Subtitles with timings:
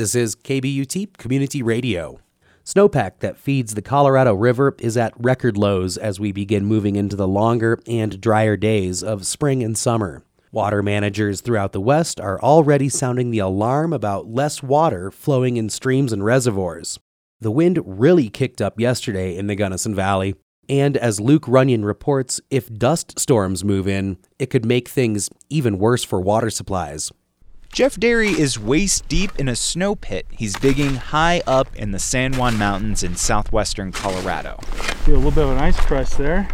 [0.00, 2.20] This is KBUT Community Radio.
[2.64, 7.16] Snowpack that feeds the Colorado River is at record lows as we begin moving into
[7.16, 10.24] the longer and drier days of spring and summer.
[10.52, 15.68] Water managers throughout the West are already sounding the alarm about less water flowing in
[15.68, 16.98] streams and reservoirs.
[17.42, 20.34] The wind really kicked up yesterday in the Gunnison Valley,
[20.66, 25.78] and as Luke Runyon reports, if dust storms move in, it could make things even
[25.78, 27.12] worse for water supplies.
[27.72, 32.00] Jeff Derry is waist deep in a snow pit he's digging high up in the
[32.00, 34.58] San Juan Mountains in southwestern Colorado.
[35.04, 36.48] Feel a little bit of an ice crust there.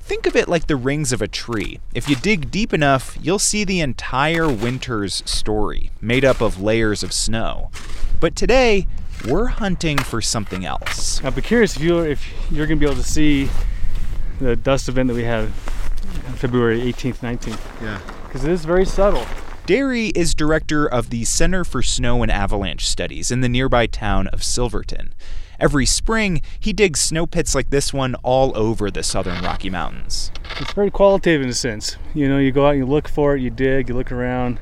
[0.00, 1.80] Think of it like the rings of a tree.
[1.94, 7.02] If you dig deep enough, you'll see the entire winter's story, made up of layers
[7.02, 7.70] of snow.
[8.20, 8.86] But today,
[9.26, 11.24] we're hunting for something else.
[11.24, 13.48] I'd be curious if you're if you're gonna be able to see
[14.38, 15.48] the dust event that we had
[16.36, 17.58] February 18th, 19th.
[17.82, 18.00] Yeah.
[18.24, 19.26] Because it is very subtle.
[19.68, 24.26] Derry is director of the Center for Snow and Avalanche Studies in the nearby town
[24.28, 25.12] of Silverton.
[25.60, 30.32] Every spring, he digs snow pits like this one all over the southern Rocky Mountains.
[30.58, 31.98] It's very qualitative in a sense.
[32.14, 34.58] You know, you go out, and you look for it, you dig, you look around,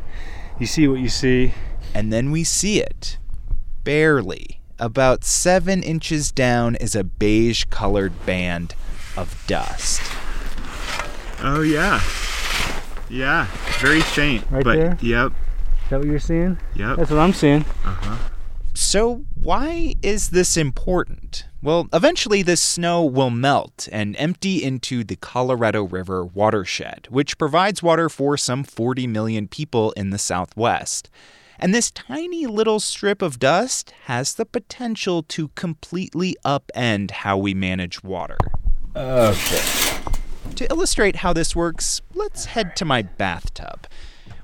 [0.59, 1.55] you see what you see.
[1.95, 3.19] And then we see it.
[3.85, 4.61] Barely.
[4.81, 8.75] About seven inches down is a beige colored band
[9.17, 10.03] of dust.
[11.45, 12.03] Oh yeah.
[13.09, 13.47] Yeah.
[13.81, 14.45] Very faint.
[14.51, 14.99] Right but there?
[15.01, 15.33] yep.
[15.85, 16.59] Is that what you're seeing?
[16.75, 16.97] Yep.
[16.97, 17.63] That's what I'm seeing.
[17.85, 18.17] Uh-huh.
[18.75, 21.47] So, why is this important?
[21.63, 27.83] Well, eventually, this snow will melt and empty into the Colorado River watershed, which provides
[27.83, 31.09] water for some 40 million people in the Southwest.
[31.59, 37.55] And this tiny little strip of dust has the potential to completely upend how we
[37.55, 38.37] manage water.
[38.95, 39.63] Okay.
[40.55, 43.87] To illustrate how this works, let's head to my bathtub.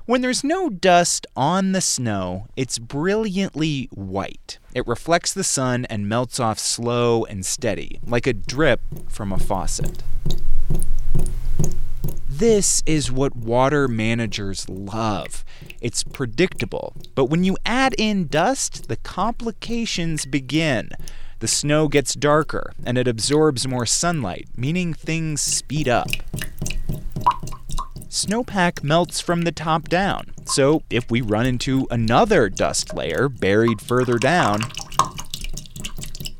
[0.05, 4.59] When there's no dust on the snow, it's brilliantly white.
[4.75, 9.39] It reflects the sun and melts off slow and steady, like a drip from a
[9.39, 10.03] faucet.
[12.27, 15.45] This is what water managers love.
[15.79, 20.89] It's predictable, but when you add in dust, the complications begin.
[21.43, 26.07] The snow gets darker and it absorbs more sunlight, meaning things speed up.
[28.07, 33.81] Snowpack melts from the top down, so if we run into another dust layer buried
[33.81, 34.61] further down,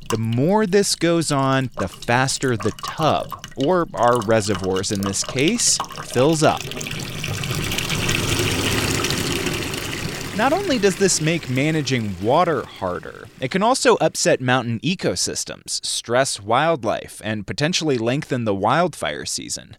[0.08, 5.76] the more this goes on, the faster the tub, or our reservoirs in this case,
[6.14, 6.62] fills up.
[10.36, 16.40] Not only does this make managing water harder, it can also upset mountain ecosystems, stress
[16.40, 19.76] wildlife, and potentially lengthen the wildfire season.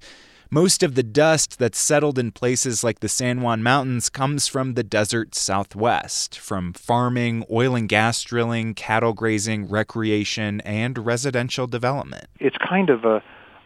[0.49, 4.75] Most of the dust that's settled in places like the San Juan Mountains comes from
[4.75, 12.27] the desert southwest, from farming, oil and gas drilling, cattle grazing, recreation, and residential development.
[12.39, 13.21] it's kind of a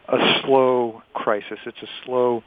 [0.08, 1.60] a slow crisis.
[1.66, 2.42] It's a slow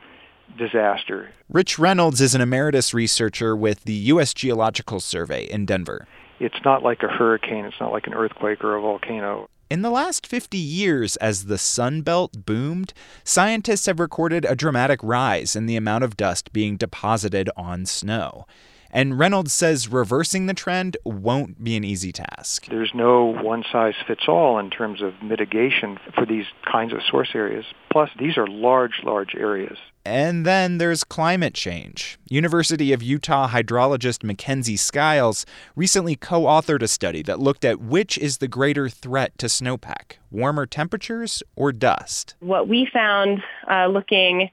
[0.58, 1.30] disaster.
[1.50, 4.34] Rich Reynolds is an emeritus researcher with the U.S.
[4.34, 6.08] Geological Survey in Denver.
[6.40, 7.66] It's not like a hurricane.
[7.66, 9.48] It's not like an earthquake or a volcano.
[9.70, 12.94] In the last 50 years, as the Sun Belt boomed,
[13.24, 18.46] scientists have recorded a dramatic rise in the amount of dust being deposited on snow.
[18.96, 22.68] And Reynolds says reversing the trend won't be an easy task.
[22.68, 27.32] There's no one size fits all in terms of mitigation for these kinds of source
[27.34, 27.66] areas.
[27.92, 29.80] Plus, these are large, large areas.
[30.06, 32.20] And then there's climate change.
[32.30, 38.20] University of Utah hydrologist McKenzie Skiles recently co authored a study that looked at which
[38.20, 42.36] is the greater threat to snowpack warmer temperatures or dust.
[42.42, 44.52] What we found uh, looking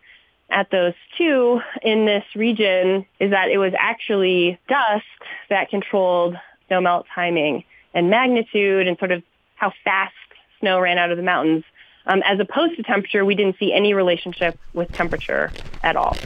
[0.50, 5.04] at those two in this region is that it was actually dust
[5.48, 9.22] that controlled snow melt timing and magnitude and sort of
[9.56, 10.14] how fast
[10.60, 11.64] snow ran out of the mountains.
[12.06, 15.52] Um, as opposed to temperature, we didn't see any relationship with temperature
[15.82, 16.16] at all.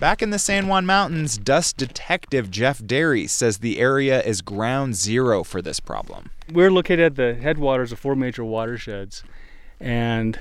[0.00, 4.94] Back in the San Juan Mountains, dust detective Jeff Derry says the area is ground
[4.94, 6.30] zero for this problem.
[6.52, 9.24] We're located at the headwaters of four major watersheds,
[9.80, 10.38] and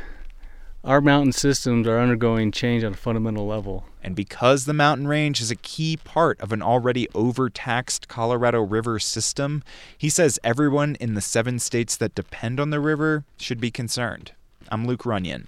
[0.85, 3.85] our mountain systems are undergoing change on a fundamental level.
[4.03, 8.99] And because the mountain range is a key part of an already overtaxed Colorado River
[8.99, 9.63] system,
[9.97, 14.33] he says everyone in the seven states that depend on the river should be concerned.
[14.69, 15.47] I'm Luke Runyon.